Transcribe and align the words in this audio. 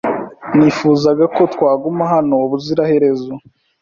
Nifuzaga 0.57 1.25
ko 1.35 1.41
twaguma 1.53 2.03
hano 2.13 2.33
ubuziraherezo. 2.45 3.33